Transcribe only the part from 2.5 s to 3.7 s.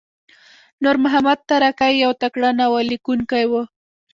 ناوللیکونکی وو.